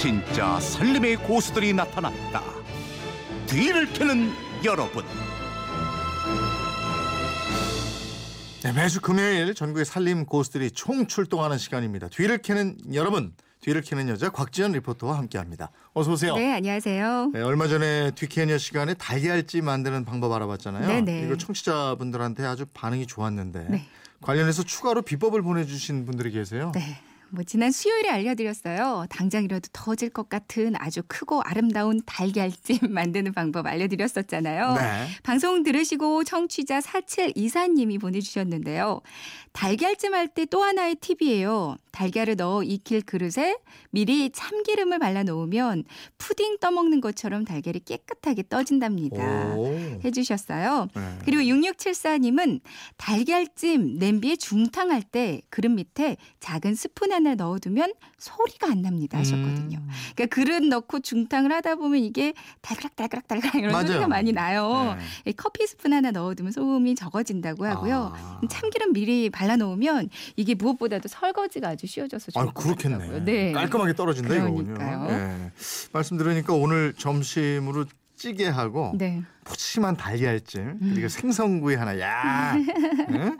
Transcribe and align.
진짜 0.00 0.58
살림의 0.58 1.16
고수들이 1.16 1.74
나타났다. 1.74 2.42
뒤를 3.46 3.84
캐는 3.92 4.32
여러분. 4.64 5.04
네, 8.62 8.72
매주 8.72 9.02
금요일 9.02 9.52
전국의 9.54 9.84
살림 9.84 10.24
고수들이 10.24 10.70
총 10.70 11.06
출동하는 11.06 11.58
시간입니다. 11.58 12.08
뒤를 12.08 12.38
캐는 12.38 12.78
여러분, 12.94 13.34
뒤를 13.60 13.82
캐는 13.82 14.08
여자 14.08 14.30
곽지연 14.30 14.72
리포터와 14.72 15.18
함께합니다. 15.18 15.70
어서 15.92 16.12
오세요. 16.12 16.34
네, 16.34 16.54
안녕하세요. 16.54 17.32
네, 17.34 17.42
얼마 17.42 17.68
전에 17.68 18.10
뒤캐녀 18.12 18.56
시간에 18.56 18.94
달걀찜 18.94 19.66
만드는 19.66 20.06
방법 20.06 20.32
알아봤잖아요. 20.32 20.86
네네. 20.86 21.26
이거 21.26 21.36
청취자분들한테 21.36 22.46
아주 22.46 22.64
반응이 22.72 23.06
좋았는데 23.06 23.66
네. 23.68 23.86
관련해서 24.22 24.62
추가로 24.62 25.02
비법을 25.02 25.42
보내주신 25.42 26.06
분들이 26.06 26.30
계세요. 26.30 26.72
네. 26.74 27.02
뭐 27.32 27.44
지난 27.44 27.70
수요일에 27.70 28.08
알려드렸어요. 28.10 29.06
당장이라도 29.08 29.68
터질 29.72 30.08
것 30.10 30.28
같은 30.28 30.74
아주 30.78 31.02
크고 31.06 31.42
아름다운 31.42 32.00
달걀찜 32.04 32.78
만드는 32.90 33.32
방법 33.32 33.66
알려드렸었잖아요. 33.66 34.74
네. 34.74 35.06
방송 35.22 35.62
들으시고 35.62 36.24
청취자 36.24 36.80
4724님이 36.80 38.00
보내주셨는데요. 38.00 39.00
달걀찜 39.52 40.14
할 40.14 40.28
때 40.28 40.46
또 40.46 40.62
하나의 40.62 40.96
팁이에요. 40.96 41.76
달걀을 41.92 42.36
넣어 42.36 42.62
익힐 42.62 43.02
그릇에 43.02 43.56
미리 43.90 44.30
참기름을 44.30 44.98
발라 45.00 45.22
놓으면 45.24 45.84
푸딩 46.18 46.58
떠먹는 46.60 47.00
것처럼 47.00 47.44
달걀이 47.44 47.80
깨끗하게 47.84 48.44
떠진답니다. 48.48 49.54
오. 49.56 49.66
해주셨어요. 50.04 50.88
네. 50.94 51.18
그리고 51.24 51.42
6674님은 51.42 52.60
달걀찜 52.96 53.98
냄비에 53.98 54.36
중탕할 54.36 55.02
때 55.02 55.42
그릇 55.50 55.68
밑에 55.68 56.16
작은 56.38 56.74
스푼 56.76 57.12
하나 57.26 57.34
넣어두면 57.34 57.92
소리가 58.18 58.68
안 58.70 58.82
납니다 58.82 59.18
하셨거든요. 59.18 59.78
음. 59.78 59.88
그러니까 60.14 60.34
그릇 60.34 60.64
넣고 60.64 61.00
중탕을 61.00 61.52
하다 61.52 61.76
보면 61.76 62.00
이게 62.00 62.32
달그락달그락달그락 62.62 63.54
이런 63.56 63.72
맞아요. 63.72 63.86
소리가 63.86 64.08
많이 64.08 64.32
나요. 64.32 64.96
네. 65.24 65.30
이 65.30 65.32
커피 65.32 65.66
스푼 65.66 65.92
하나 65.92 66.10
넣어두면 66.10 66.52
소음이 66.52 66.94
적어진다고 66.94 67.66
하고요. 67.66 68.12
아. 68.14 68.40
참기름 68.48 68.92
미리 68.92 69.30
발라놓으면 69.30 70.08
이게 70.36 70.54
무엇보다도 70.54 71.08
설거지가 71.08 71.68
아주 71.68 71.86
쉬워져서 71.86 72.32
좋을 72.32 72.42
아, 72.48 72.52
것 72.52 72.62
그렇겠네. 72.62 73.24
네. 73.24 73.52
깔끔하게 73.52 73.94
떨어진다. 73.94 74.34
이거군요. 74.34 74.74
네. 75.08 75.52
말씀 75.92 76.16
들으니까 76.16 76.54
오늘 76.54 76.94
점심으로 76.96 77.86
찌개하고 78.20 78.92
네. 78.98 79.22
푸짐한 79.44 79.96
달걀찜 79.96 80.78
그리고 80.80 81.08
생선구이 81.08 81.74
하나. 81.74 81.98
야. 81.98 82.54
응? 83.08 83.36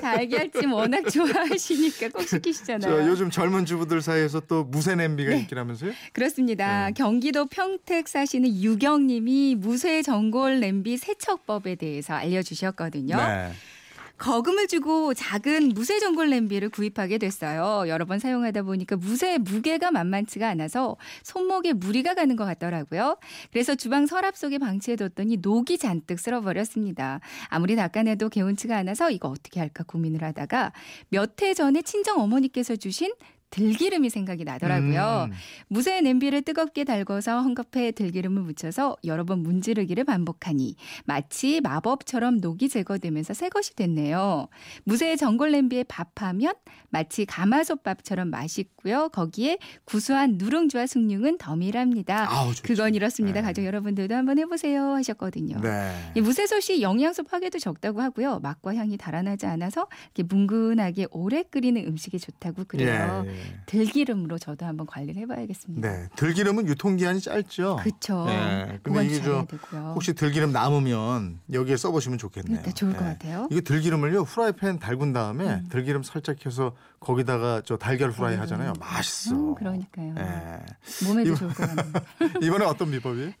달걀찜 0.00 0.72
워낙 0.72 1.02
좋아하시니까 1.10 2.08
꼭 2.10 2.22
시키시잖아요. 2.22 2.80
저 2.80 3.08
요즘 3.08 3.30
젊은 3.30 3.66
주부들 3.66 4.00
사이에서 4.00 4.40
또 4.40 4.62
무쇠 4.62 4.94
냄비가 4.94 5.34
있기라면서요? 5.34 5.92
그렇습니다. 6.12 6.86
네. 6.86 6.92
경기도 6.92 7.46
평택 7.46 8.06
사시는 8.06 8.48
유경님이 8.62 9.56
무쇠 9.56 10.02
전골 10.02 10.60
냄비 10.60 10.96
세척법에 10.96 11.74
대해서 11.74 12.14
알려주셨거든요. 12.14 13.16
네. 13.16 13.52
거금을 14.18 14.68
주고 14.68 15.14
작은 15.14 15.70
무쇠 15.70 15.98
전골 15.98 16.30
냄비를 16.30 16.68
구입하게 16.68 17.18
됐어요. 17.18 17.88
여러 17.88 18.04
번 18.04 18.18
사용하다 18.18 18.62
보니까 18.62 18.96
무쇠의 18.96 19.38
무게가 19.40 19.90
만만치가 19.90 20.48
않아서 20.48 20.96
손목에 21.24 21.72
무리가 21.72 22.14
가는 22.14 22.36
것 22.36 22.44
같더라고요. 22.44 23.18
그래서 23.52 23.74
주방 23.74 24.06
서랍 24.06 24.36
속에 24.36 24.58
방치해뒀더니 24.58 25.38
녹이 25.38 25.78
잔뜩 25.78 26.20
쓸어버렸습니다. 26.20 27.20
아무리 27.48 27.74
닦아내도 27.74 28.28
개운치가 28.28 28.76
않아서 28.76 29.10
이거 29.10 29.28
어떻게 29.28 29.60
할까 29.60 29.84
고민을 29.84 30.22
하다가 30.22 30.72
몇 31.08 31.42
해 31.42 31.54
전에 31.54 31.82
친정 31.82 32.20
어머니께서 32.20 32.76
주신 32.76 33.10
들기름이 33.52 34.10
생각이 34.10 34.44
나더라고요. 34.44 35.28
음. 35.30 35.32
무쇠 35.68 36.00
냄비를 36.00 36.42
뜨겁게 36.42 36.84
달궈서 36.84 37.42
헝겊에 37.42 37.94
들기름을 37.94 38.42
묻혀서 38.42 38.96
여러 39.04 39.24
번 39.24 39.40
문지르기를 39.40 40.04
반복하니 40.04 40.74
마치 41.04 41.60
마법처럼 41.60 42.38
녹이 42.38 42.70
제거되면서 42.70 43.34
새 43.34 43.50
것이 43.50 43.76
됐네요. 43.76 44.48
무쇠 44.84 45.16
전골 45.16 45.52
냄비에 45.52 45.84
밥하면 45.84 46.54
마치 46.88 47.26
가마솥밥처럼 47.26 48.30
맛있고요. 48.30 49.10
거기에 49.10 49.58
구수한 49.84 50.36
누룽지와 50.38 50.86
숭늉은 50.86 51.36
덤이랍니다. 51.38 52.30
아우. 52.30 52.52
그건 52.62 52.94
이렇습니다. 52.94 53.40
네. 53.40 53.46
가족 53.46 53.64
여러분들도 53.64 54.14
한번 54.14 54.38
해보세요 54.38 54.94
하셨거든요. 54.94 55.60
네. 55.60 55.94
이 56.16 56.22
무쇠솥이 56.22 56.80
영양소 56.80 57.22
파괴도 57.22 57.58
적다고 57.58 58.00
하고요. 58.00 58.40
맛과 58.40 58.74
향이 58.74 58.96
달아나지 58.96 59.44
않아서 59.44 59.88
이렇게 60.14 60.22
뭉근하게 60.22 61.08
오래 61.10 61.42
끓이는 61.42 61.86
음식에 61.86 62.16
좋다고 62.16 62.64
그래요. 62.66 63.24
예, 63.26 63.30
예. 63.30 63.41
들기름으로 63.66 64.38
저도 64.38 64.66
한번 64.66 64.86
관리를 64.86 65.20
해봐야겠습니다. 65.22 65.88
네. 65.88 66.08
들기름은 66.16 66.66
유통기한이 66.68 67.20
짧죠. 67.20 67.76
그렇죠. 67.82 68.24
네. 68.26 68.78
근데 68.82 69.06
이게 69.06 69.22
저 69.22 69.46
되고요. 69.48 69.92
혹시 69.94 70.12
들기름 70.12 70.52
남으면 70.52 71.40
여기에 71.52 71.76
써보시면 71.76 72.18
좋겠네요. 72.18 72.58
그러니까 72.60 72.72
좋을 72.74 72.92
것 72.94 73.04
네. 73.04 73.10
같아요. 73.12 73.48
이게 73.50 73.60
들기름을요 73.60 74.20
후라이팬 74.22 74.78
달군 74.78 75.12
다음에 75.12 75.44
음. 75.46 75.66
들기름 75.70 76.02
살짝 76.02 76.44
해서 76.46 76.74
거기다가 77.00 77.62
저 77.64 77.76
달걀 77.76 78.10
후라이 78.10 78.36
음. 78.36 78.40
하잖아요. 78.40 78.72
맛있어. 78.78 79.34
음, 79.34 79.54
그러니까요. 79.54 80.14
예. 80.18 81.04
몸에도 81.06 81.30
이거- 81.30 81.38
좋을 81.38 81.54
것 81.54 81.66
같네요. 81.68 81.92
이번에 82.42 82.64
어떤 82.64 82.90
비법이에요? 82.90 83.32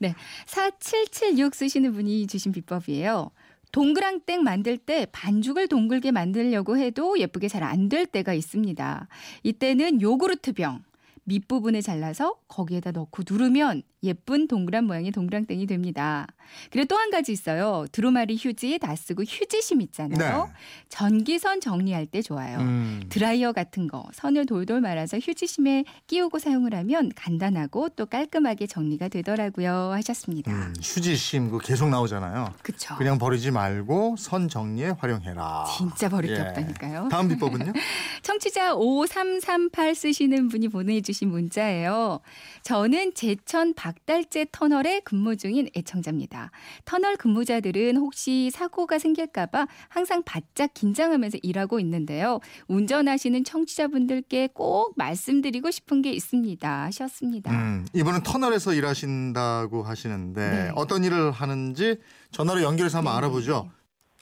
4776 0.46 1.54
쓰시는 1.54 1.92
분이 1.92 2.26
주신 2.26 2.52
비법이에요. 2.52 3.30
동그랑땡 3.72 4.42
만들 4.44 4.76
때 4.78 5.06
반죽을 5.12 5.66
동글게 5.68 6.12
만들려고 6.12 6.76
해도 6.76 7.18
예쁘게 7.18 7.48
잘 7.48 7.62
안 7.62 7.88
될 7.88 8.06
때가 8.06 8.34
있습니다. 8.34 9.08
이때는 9.42 10.00
요구르트 10.02 10.52
병 10.52 10.82
밑부분을 11.24 11.82
잘라서 11.82 12.34
거기에다 12.48 12.90
넣고 12.90 13.22
누르면 13.28 13.82
예쁜 14.04 14.48
동그란 14.48 14.84
모양의 14.84 15.12
동그랑땡이 15.12 15.66
됩니다. 15.66 16.26
그리고 16.70 16.86
또 16.88 16.96
한 17.02 17.10
가지 17.10 17.30
있어요. 17.32 17.84
두루마리 17.92 18.36
휴지 18.36 18.78
다 18.78 18.94
쓰고 18.96 19.22
휴지심 19.24 19.80
있잖아요. 19.82 20.50
전기선 20.88 21.60
정리할 21.60 22.06
때 22.06 22.20
좋아요. 22.22 22.58
음. 22.58 23.02
드라이어 23.08 23.52
같은 23.52 23.86
거 23.86 24.04
선을 24.12 24.46
돌돌 24.46 24.80
말아서 24.80 25.18
휴지심에 25.18 25.84
끼우고 26.08 26.38
사용을 26.40 26.74
하면 26.74 27.10
간단하고 27.14 27.90
또 27.90 28.06
깔끔하게 28.06 28.66
정리가 28.66 29.08
되더라고요 29.08 29.92
하셨습니다. 29.94 30.50
음, 30.52 30.74
휴지심 30.82 31.50
그 31.50 31.58
계속 31.58 31.88
나오잖아요. 31.88 32.54
그쵸. 32.62 32.96
그냥 32.98 33.18
버리지 33.18 33.50
말고 33.52 34.16
선 34.18 34.48
정리에 34.48 34.90
활용해라. 34.98 35.66
진짜 35.76 36.08
버릴 36.08 36.34
게 36.34 36.40
예. 36.40 36.46
없다니까요. 36.46 37.08
다음 37.10 37.28
비법은요? 37.28 37.72
청취자 38.22 38.74
5338 38.74 39.94
쓰시는 39.94 40.48
분이 40.48 40.68
보내주신 40.68 41.11
문자예요. 41.26 42.20
저는 42.62 43.14
제천 43.14 43.74
박달재 43.74 44.46
터널에 44.52 45.00
근무 45.00 45.36
중인 45.36 45.68
애청자입니다. 45.76 46.50
터널 46.84 47.16
근무자들은 47.16 47.96
혹시 47.96 48.50
사고가 48.52 48.98
생길까봐 48.98 49.66
항상 49.88 50.22
바짝 50.24 50.74
긴장하면서 50.74 51.38
일하고 51.42 51.78
있는데요. 51.80 52.40
운전하시는 52.68 53.44
청취자분들께 53.44 54.48
꼭 54.54 54.94
말씀드리고 54.96 55.70
싶은 55.70 56.02
게 56.02 56.12
있습니다. 56.12 56.82
하셨습니다. 56.84 57.50
음, 57.52 57.86
이번은 57.94 58.22
터널에서 58.22 58.74
일하신다고 58.74 59.82
하시는데 59.82 60.50
네. 60.50 60.70
어떤 60.74 61.04
일을 61.04 61.30
하는지 61.30 61.98
전화로 62.30 62.62
연결해서 62.62 62.98
한번 62.98 63.12
네. 63.12 63.18
알아보죠. 63.18 63.70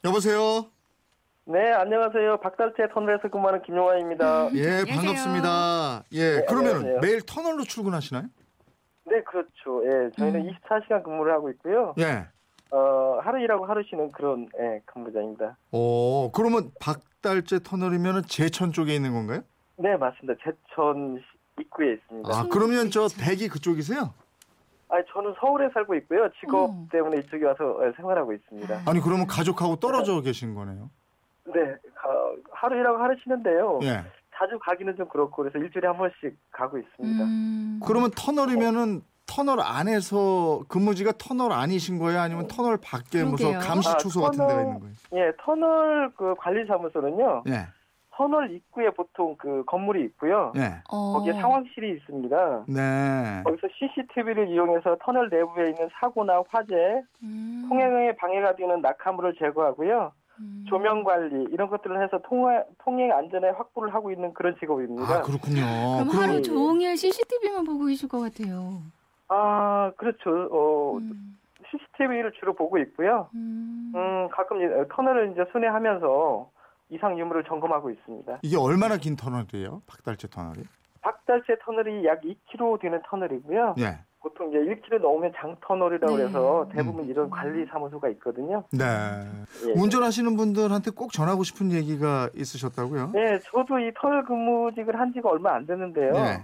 여보세요. 0.04 0.70
네, 1.50 1.72
안녕하세요. 1.72 2.36
박달재 2.36 2.90
터널에서 2.94 3.28
근무하는 3.28 3.60
김용환입니다. 3.62 4.50
예. 4.54 4.84
반갑습니다. 4.88 6.04
예, 6.12 6.36
네, 6.36 6.44
그러면 6.48 6.76
안녕하세요. 6.76 7.00
매일 7.00 7.20
터널로 7.26 7.64
출근하시나요? 7.64 8.26
네, 9.06 9.20
그렇죠. 9.24 9.82
예, 9.84 10.10
저희는 10.16 10.46
음. 10.46 10.52
24시간 10.68 11.02
근무를 11.02 11.32
하고 11.32 11.50
있고요. 11.50 11.92
예. 11.98 12.28
어, 12.70 13.18
하루 13.20 13.40
일하고 13.42 13.66
하루 13.66 13.82
쉬는 13.82 14.12
그런 14.12 14.46
예, 14.60 14.80
근무자입니다. 14.86 15.56
오, 15.72 16.30
그러면 16.30 16.70
박달재 16.80 17.64
터널이면 17.64 18.26
제천 18.28 18.70
쪽에 18.70 18.94
있는 18.94 19.12
건가요? 19.12 19.40
네, 19.76 19.96
맞습니다. 19.96 20.40
제천 20.44 21.20
입구에 21.58 21.94
있습니다. 21.94 22.28
아, 22.32 22.46
그러면 22.48 22.90
저 22.90 23.08
댁이 23.08 23.48
그쪽이세요? 23.48 24.14
아, 24.88 25.02
저는 25.12 25.34
서울에 25.40 25.68
살고 25.74 25.96
있고요. 25.96 26.28
직업 26.38 26.70
어. 26.70 26.86
때문에 26.92 27.18
이쪽에 27.18 27.44
와서 27.44 27.76
예, 27.84 27.92
생활하고 27.96 28.34
있습니다. 28.34 28.82
아니 28.86 29.00
그러면 29.00 29.26
가족하고 29.26 29.80
떨어져 29.80 30.20
계신 30.20 30.54
거네요. 30.54 30.90
네, 31.46 31.74
가- 31.94 32.32
하루 32.52 32.76
일하고 32.78 32.98
하루 32.98 33.16
쉬는데요. 33.22 33.80
예. 33.82 34.02
자주 34.36 34.58
가기는 34.58 34.96
좀 34.96 35.06
그렇고 35.08 35.42
그래서 35.42 35.58
일주일에 35.58 35.86
한 35.88 35.98
번씩 35.98 36.36
가고 36.50 36.78
있습니다. 36.78 37.24
음. 37.24 37.80
그러면 37.86 38.10
터널이면은 38.16 39.02
터널 39.26 39.60
안에서 39.60 40.62
근무지가 40.68 41.12
터널 41.18 41.52
아니신 41.52 41.98
거예요? 41.98 42.20
아니면 42.20 42.48
터널 42.48 42.78
밖에 42.82 43.22
무슨 43.22 43.50
그러게요. 43.50 43.58
감시 43.60 43.88
초소 43.98 44.20
아, 44.20 44.30
같은 44.30 44.38
데가 44.38 44.48
터널- 44.48 44.64
있는 44.66 44.80
거예요? 44.80 44.94
예, 45.14 45.32
터널 45.40 46.12
그 46.16 46.34
관리사무소는요. 46.38 47.44
예. 47.48 47.66
터널 48.12 48.50
입구에 48.50 48.90
보통 48.90 49.34
그 49.38 49.64
건물이 49.66 50.02
있고요. 50.06 50.52
예. 50.56 50.82
어. 50.90 51.12
거기에 51.14 51.32
상황실이 51.40 51.92
있습니다. 51.96 52.64
네. 52.68 53.42
거기서 53.44 53.68
CCTV를 53.78 54.48
이용해서 54.48 54.96
터널 55.02 55.28
내부에 55.30 55.70
있는 55.70 55.88
사고나 55.98 56.42
화재, 56.50 57.02
음. 57.22 57.66
통행에 57.68 58.16
방해가 58.16 58.56
되는 58.56 58.80
낙하물을 58.82 59.34
제거하고요. 59.38 60.12
음. 60.40 60.64
조명 60.68 61.04
관리 61.04 61.44
이런 61.52 61.68
것들을 61.68 62.02
해서 62.02 62.18
통화, 62.24 62.62
통행 62.82 63.12
안전에 63.12 63.50
확보를 63.50 63.92
하고 63.94 64.10
있는 64.10 64.32
그런 64.32 64.56
직업입니다. 64.58 65.02
아 65.02 65.22
그렇군요. 65.22 65.60
그럼 65.62 66.08
그럼 66.08 66.22
하루 66.22 66.42
종일 66.42 66.96
CCTV만 66.96 67.64
보고 67.64 67.84
계실 67.86 68.08
것 68.08 68.20
같아요. 68.20 68.82
아, 69.28 69.92
그렇죠. 69.96 70.48
어, 70.50 70.98
음. 70.98 71.38
CCTV를 71.70 72.32
주로 72.40 72.54
보고 72.54 72.78
있고요. 72.78 73.28
음. 73.34 73.92
음, 73.94 74.28
가끔 74.30 74.58
터널을 74.88 75.32
이제 75.32 75.44
순회하면서 75.52 76.50
이상 76.90 77.18
유무를 77.18 77.44
점검하고 77.44 77.90
있습니다. 77.90 78.38
이게 78.42 78.56
얼마나 78.56 78.96
긴 78.96 79.14
터널이에요? 79.14 79.82
박달재 79.86 80.28
터널이? 80.28 80.64
박달재 81.00 81.58
터널이 81.64 82.04
약 82.06 82.20
2km 82.22 82.80
되는 82.80 83.00
터널이고요. 83.08 83.76
예. 83.78 83.98
보통 84.20 84.50
이제 84.50 84.58
1km 84.58 85.00
넘으면 85.00 85.32
장터널이라고 85.34 86.16
네. 86.16 86.24
해서 86.24 86.68
대부분 86.72 87.04
음. 87.04 87.10
이런 87.10 87.30
관리 87.30 87.64
사무소가 87.66 88.08
있거든요. 88.10 88.64
네. 88.70 88.84
예. 89.66 89.72
운전하시는 89.72 90.36
분들한테 90.36 90.90
꼭 90.90 91.12
전하고 91.12 91.42
싶은 91.42 91.72
얘기가 91.72 92.28
있으셨다고요? 92.34 93.12
네, 93.14 93.38
저도 93.50 93.78
이 93.78 93.90
터널 93.98 94.24
근무직을 94.24 94.98
한 94.98 95.12
지가 95.14 95.30
얼마 95.30 95.54
안 95.54 95.66
됐는데요. 95.66 96.12
네. 96.12 96.42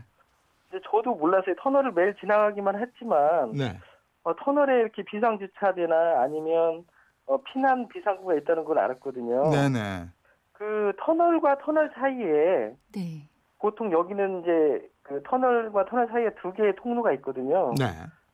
이제 0.69 0.81
저도 0.91 1.15
몰랐어요. 1.15 1.55
터널을 1.61 1.93
매일 1.93 2.15
지나가기만 2.17 2.81
했지만 2.81 3.53
네. 3.53 3.79
어, 4.25 4.35
터널에 4.37 4.81
이렇게 4.81 5.03
비상 5.03 5.39
주차대나 5.39 6.23
아니면 6.23 6.85
어, 7.27 7.37
피난 7.43 7.89
비상구가 7.89 8.35
있다는 8.37 8.65
걸 8.65 8.79
알았거든요. 8.79 9.51
네네. 9.51 10.07
그 10.53 10.93
터널과 10.99 11.59
터널 11.59 11.91
사이에 11.95 12.75
네. 12.95 13.29
보통 13.59 13.93
여기는 13.93 14.41
이제 14.43 14.89
그 15.07 15.23
터널과 15.25 15.85
터널 15.87 16.09
사이에 16.09 16.31
두 16.43 16.53
개의 16.53 16.75
통로가 16.77 17.13
있거든요. 17.15 17.73
네. 17.79 17.87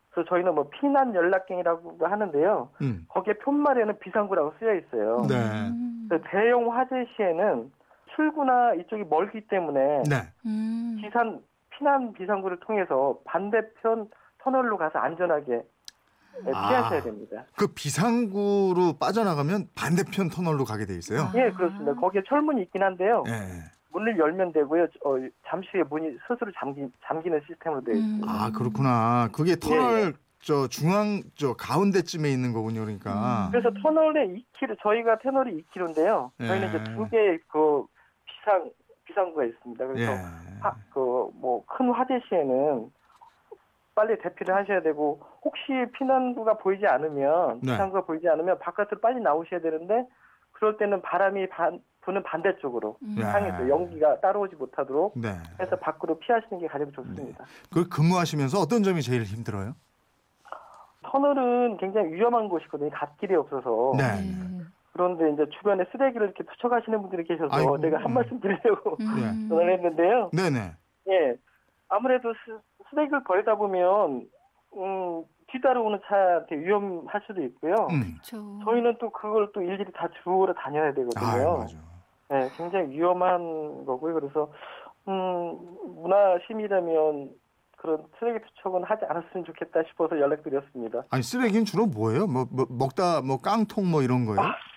그래서 0.09 0.29
저희는 0.29 0.55
뭐 0.55 0.69
피난 0.69 1.13
연락갱이라고 1.13 1.97
하는데요. 2.01 2.69
음. 2.81 3.05
거기에 3.09 3.35
편말에는 3.35 3.99
비상구라고 3.99 4.53
쓰여 4.59 4.75
있어요. 4.75 5.21
네. 5.27 5.35
음. 5.69 6.07
그래서 6.09 6.25
대형 6.29 6.71
화재 6.75 7.05
시에는 7.15 7.71
출구나 8.15 8.73
이쪽이 8.75 9.03
멀기 9.09 9.47
때문에 9.47 10.03
네. 10.09 10.15
음. 10.45 10.97
비산 11.01 11.41
피난 11.71 12.13
비상구를 12.13 12.59
통해서 12.61 13.19
반대편 13.25 14.07
터널로 14.39 14.77
가서 14.77 14.99
안전하게 14.99 15.53
예, 16.45 16.51
아. 16.53 16.69
피하셔야 16.69 17.01
됩니다. 17.01 17.45
그 17.55 17.67
비상구로 17.67 18.97
빠져나가면 18.99 19.67
반대편 19.75 20.29
터널로 20.29 20.65
가게 20.65 20.85
돼 20.85 20.95
있어요. 20.95 21.29
예, 21.35 21.51
그렇습니다. 21.51 21.93
거기에 21.95 22.23
철문이 22.27 22.63
있긴 22.63 22.81
한데요. 22.81 23.23
예. 23.27 23.31
문을 23.93 24.17
열면 24.17 24.51
되고요. 24.51 24.83
어, 25.05 25.15
잠시 25.47 25.69
후에 25.71 25.83
문이 25.83 26.17
스스로 26.27 26.51
잠기, 26.57 26.91
잠기는 27.05 27.39
시스템으로 27.47 27.81
되어 27.83 27.93
있습니다. 27.93 28.27
아 28.27 28.51
그렇구나. 28.51 29.29
그게 29.31 29.55
터널 29.55 30.13
저 30.39 30.67
중앙 30.67 31.21
저 31.35 31.53
가운데쯤에 31.53 32.29
있는 32.29 32.51
거군요. 32.51 32.81
그러니까. 32.81 33.49
그래서 33.51 33.71
터널에 33.81 34.27
2km, 34.27 34.77
저희가 34.81 35.19
터널이 35.19 35.63
2km인데요. 35.71 36.31
저희는 36.39 36.63
예. 36.63 36.69
이제 36.69 36.83
두 36.95 37.07
개의 37.09 37.39
그 37.47 37.85
비상, 38.25 38.69
비상구가 39.05 39.45
있습니다. 39.45 39.87
그래서 39.87 40.11
예. 40.11 40.17
그뭐 40.93 41.63
큰 41.65 41.91
화재 41.91 42.19
시에는 42.27 42.91
빨리 43.95 44.17
대피를 44.17 44.55
하셔야 44.55 44.81
되고 44.81 45.21
혹시 45.43 45.71
피난구가 45.93 46.57
보이지 46.57 46.87
않으면 46.87 47.59
네. 47.61 47.71
비상구가 47.71 48.05
보이지 48.05 48.27
않으면 48.27 48.57
바깥으로 48.59 48.99
빨리 49.01 49.21
나오셔야 49.21 49.61
되는데 49.61 50.07
그럴 50.53 50.77
때는 50.77 51.01
바람이 51.01 51.47
반, 51.49 51.79
부는 52.05 52.23
반대쪽으로 52.23 52.97
음. 53.01 53.17
야. 53.21 53.33
향해서 53.33 53.69
연기가 53.69 54.19
따라오지 54.19 54.55
못하도록 54.55 55.13
네. 55.15 55.29
해서 55.59 55.77
밖으로 55.77 56.19
피하시는 56.19 56.59
게 56.59 56.67
가장 56.67 56.91
좋습니다. 56.91 57.45
그 57.73 57.87
근무하시면서 57.87 58.59
어떤 58.59 58.83
점이 58.83 59.01
제일 59.01 59.23
힘들어요? 59.23 59.73
터널은 61.03 61.77
굉장히 61.77 62.13
위험한 62.13 62.49
곳이거든요. 62.49 62.89
갓길이 62.91 63.35
없어서. 63.35 63.93
네. 63.97 64.03
네. 64.21 64.63
그런데 64.93 65.31
이제 65.31 65.45
주변에 65.57 65.85
쓰레기를 65.91 66.27
이렇게 66.27 66.43
투척하시는 66.43 67.01
분들이 67.01 67.23
계셔서 67.23 67.49
아이고, 67.51 67.79
제가 67.81 67.97
한 67.97 68.05
음. 68.05 68.13
말씀 68.13 68.39
드리려고 68.39 68.97
음. 68.99 69.47
전화를 69.49 69.73
했는데요. 69.73 70.29
네네. 70.33 70.71
예. 71.09 71.35
아무래도 71.89 72.33
쓰, 72.45 72.59
쓰레기를 72.89 73.23
버리다 73.23 73.55
보면, 73.55 74.27
음, 74.75 75.23
뒤따라오는 75.51 75.99
차한테 76.05 76.57
위험할 76.57 77.21
수도 77.27 77.43
있고요. 77.43 77.73
음. 77.91 78.13
그렇죠. 78.13 78.59
저희는 78.65 78.97
또 78.99 79.09
그걸 79.11 79.51
또 79.53 79.61
일일이 79.61 79.91
다 79.93 80.07
주우러 80.23 80.53
다녀야 80.53 80.89
아 80.89 80.93
되거든요. 80.93 81.57
맞아. 81.59 81.77
예, 82.31 82.49
굉장히 82.57 82.89
위험한 82.89 83.85
거고요. 83.85 84.13
그래서, 84.15 84.51
음, 85.07 85.57
문화심이라면 86.01 87.31
그런 87.77 88.05
쓰레기 88.17 88.39
투척은 88.45 88.83
하지 88.83 89.03
않았으면 89.05 89.43
좋겠다 89.45 89.83
싶어서 89.89 90.17
연락드렸습니다. 90.17 91.03
아니 91.09 91.21
쓰레기는 91.21 91.65
주로 91.65 91.85
뭐예요? 91.85 92.27
뭐, 92.27 92.45
뭐 92.49 92.65
먹다 92.69 93.21
뭐 93.21 93.37
깡통 93.41 93.91
뭐 93.91 94.01
이런 94.01 94.25
거예요? 94.25 94.39
아, 94.39 94.55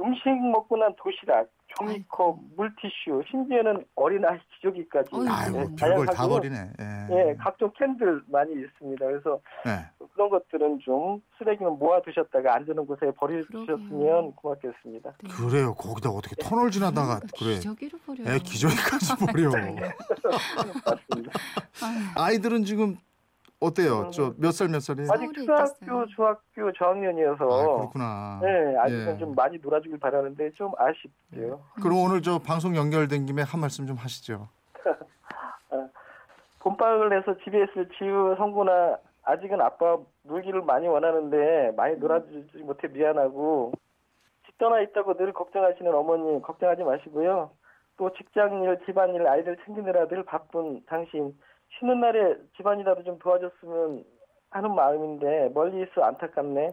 음식 0.00 0.28
먹고 0.30 0.76
난 0.76 0.94
도시락, 0.96 1.48
종이컵, 1.78 2.38
물티슈, 2.56 3.22
심지어는 3.30 3.84
어린아이 3.94 4.38
기저귀까지. 4.56 5.10
아이고 5.28 5.58
네, 5.58 5.66
별걸 5.78 6.06
다 6.06 6.12
다양하고요. 6.12 6.40
버리네. 6.40 6.56
예. 6.80 7.28
예, 7.30 7.34
각종 7.36 7.70
캔들 7.78 8.22
많이 8.26 8.52
있습니다. 8.52 9.06
그래서 9.06 9.40
네. 9.64 9.86
그런 10.14 10.28
것들은 10.30 10.80
좀 10.80 11.22
쓰레기는 11.38 11.78
모아 11.78 12.00
두셨다가 12.02 12.56
안전한 12.56 12.86
곳에 12.86 13.10
버려주셨으면 13.16 13.88
그러게요. 13.88 14.32
고맙겠습니다. 14.34 15.12
네. 15.22 15.28
그래요. 15.30 15.74
거기다 15.74 16.10
어떻게 16.10 16.34
터널 16.42 16.70
지나다가 16.70 17.20
그래. 17.38 17.54
기저귀를 17.54 17.98
버려요. 18.04 18.28
애 18.28 18.38
기저귀까지 18.38 19.16
버려. 19.16 19.50
맞습니다. 20.84 21.32
아이들은 22.16 22.64
지금 22.64 22.96
어때요? 23.60 24.00
음. 24.06 24.10
저몇 24.10 24.52
살 24.54 24.68
몇 24.68 24.80
살이에요? 24.80 25.08
아직 25.12 25.24
서울에 25.26 25.34
초등학교, 25.34 25.64
있겠어요. 25.72 26.06
중학교 26.14 26.72
저학년이어서 26.72 27.44
아, 27.44 27.76
그렇구나. 27.76 28.40
네, 28.42 28.76
아직은 28.78 29.14
예. 29.14 29.18
좀 29.18 29.34
많이 29.34 29.58
놀아주길 29.58 29.98
바라는데 29.98 30.50
좀 30.52 30.72
아쉽게요. 30.78 31.60
그럼 31.82 31.98
오늘 31.98 32.22
저 32.22 32.38
방송 32.38 32.74
연결된 32.74 33.26
김에 33.26 33.42
한 33.42 33.60
말씀 33.60 33.86
좀 33.86 33.96
하시죠. 33.96 34.48
봄방학을 36.60 37.18
해서 37.18 37.36
집에 37.44 37.62
있을 37.64 37.88
지우 37.98 38.34
성구나 38.36 38.98
아직은 39.24 39.60
아빠 39.60 39.98
놀기를 40.24 40.62
많이 40.62 40.88
원하는데 40.88 41.72
많이 41.76 41.96
놀아주지 41.96 42.58
못해 42.58 42.88
미안하고 42.88 43.72
집 44.46 44.56
떠나 44.58 44.80
있다고 44.80 45.16
늘 45.16 45.32
걱정하시는 45.32 45.94
어머니 45.94 46.40
걱정하지 46.42 46.82
마시고요. 46.82 47.50
또 47.96 48.10
직장일, 48.14 48.80
집안일, 48.86 49.26
아이들 49.26 49.58
챙기느라 49.66 50.08
늘 50.08 50.22
바쁜 50.24 50.82
당신 50.86 51.34
쉬는 51.78 52.00
날에 52.00 52.36
집안이라도 52.56 53.04
좀 53.04 53.18
도와줬으면 53.18 54.04
하는 54.50 54.74
마음인데 54.74 55.50
멀리 55.54 55.82
있어 55.82 56.02
안타깝네. 56.02 56.70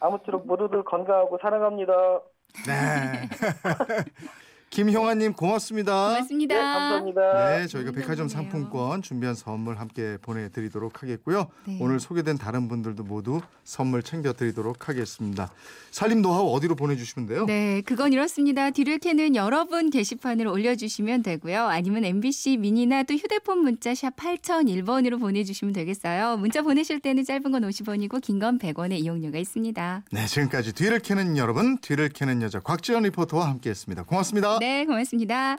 아무쪼록 0.00 0.46
모두들 0.46 0.84
건강하고 0.84 1.38
사랑합니다. 1.40 2.20
네. 2.66 3.28
김형아님 4.74 5.34
고맙습니다. 5.34 6.08
고맙습니다. 6.08 6.54
네, 6.56 6.60
감사합니다. 6.60 7.58
네, 7.58 7.66
저희가 7.68 7.92
백화점. 7.92 8.26
상품권 8.26 9.02
준비한 9.02 9.36
선물 9.36 9.78
함께 9.78 10.16
보내드리도록 10.20 11.00
하겠고요. 11.02 11.46
네. 11.66 11.78
오늘 11.80 12.00
소개된 12.00 12.38
다른 12.38 12.66
분들도 12.66 13.04
모두 13.04 13.40
선물 13.62 14.02
챙겨드리도록 14.02 14.88
하겠습니다. 14.88 15.52
살림 15.92 16.22
노하우 16.22 16.48
어디로 16.54 16.74
보내주시면 16.74 17.28
돼요? 17.28 17.44
네, 17.46 17.82
그건 17.82 18.12
이렇습니다. 18.12 18.70
뒤를 18.70 18.98
캐는 18.98 19.36
여러분 19.36 19.90
게시판으로 19.90 20.50
올려주시면 20.52 21.22
되고요. 21.22 21.66
아니면 21.66 22.04
MBC 22.04 22.56
미니나 22.56 23.04
또 23.04 23.14
휴대폰 23.14 23.58
문자 23.58 23.94
샵 23.94 24.16
8001번으로 24.16 25.20
보내주시면 25.20 25.72
되겠어요. 25.72 26.36
문자 26.38 26.62
보내실 26.62 26.98
때는 26.98 27.24
짧은 27.24 27.52
건 27.52 27.62
50원이고 27.62 28.20
긴 28.20 28.40
건 28.40 28.58
100원의 28.58 28.98
이용료가 28.98 29.38
있습니다. 29.38 30.02
네, 30.10 30.26
지금까지 30.26 30.72
뒤를 30.72 30.98
캐는 30.98 31.36
여러분, 31.36 31.78
뒤를 31.78 32.08
캐는 32.08 32.42
여자 32.42 32.58
곽지연 32.58 33.04
리포터와 33.04 33.48
함께했습니다. 33.50 34.02
고맙습니다. 34.02 34.58
네, 34.64 34.86
고맙습니다. 34.86 35.58